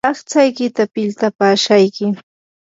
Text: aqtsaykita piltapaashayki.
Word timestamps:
aqtsaykita 0.09 0.83
piltapaashayki. 0.93 2.05